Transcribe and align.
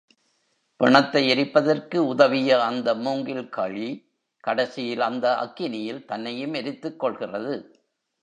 பிணத்தை 0.79 1.21
எரிப்பதற்கு 1.29 1.97
உதவிய 1.97 2.63
அந்த 2.63 2.95
மூங்கில் 2.95 3.49
கழி 3.49 3.89
கடைசியில் 4.43 4.99
அந்த 4.99 5.25
அக்கினியில் 5.43 6.05
தன்னையும் 6.05 6.53
எரித்துக் 6.53 6.99
கொள்கிறது. 6.99 7.53